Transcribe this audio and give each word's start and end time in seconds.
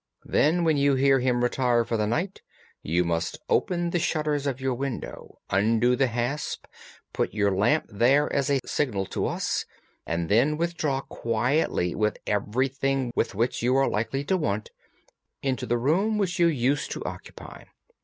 Then 0.25 0.63
when 0.63 0.77
you 0.77 0.95
hear 0.95 1.19
him 1.19 1.43
retire 1.43 1.85
for 1.85 1.95
the 1.95 2.07
night, 2.07 2.41
you 2.81 3.03
must 3.03 3.37
open 3.49 3.91
the 3.91 3.99
shutters 3.99 4.47
of 4.47 4.59
your 4.59 4.73
window, 4.73 5.37
undo 5.51 5.95
the 5.95 6.07
hasp, 6.07 6.65
put 7.13 7.35
your 7.35 7.51
lamp 7.51 7.85
there 7.87 8.25
as 8.33 8.49
a 8.49 8.61
signal 8.65 9.05
to 9.05 9.27
us, 9.27 9.63
and 10.07 10.27
then 10.27 10.57
withdraw 10.57 11.01
quietly 11.01 11.93
with 11.93 12.17
everything 12.25 13.11
which 13.13 13.61
you 13.61 13.75
are 13.75 13.87
likely 13.87 14.23
to 14.23 14.37
want 14.37 14.71
into 15.43 15.67
the 15.67 15.77
room 15.77 16.17
which 16.17 16.39
you 16.39 16.47
used 16.47 16.89
to 16.93 17.05
occupy. 17.05 17.65